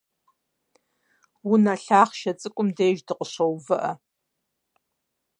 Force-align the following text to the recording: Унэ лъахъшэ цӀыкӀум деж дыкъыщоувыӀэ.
Унэ 1.51 1.73
лъахъшэ 1.83 2.31
цӀыкӀум 2.39 2.67
деж 2.77 2.97
дыкъыщоувыӀэ. 3.07 3.91